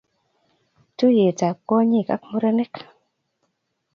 [0.97, 2.75] Tuiyet ab kwonyik ak murenik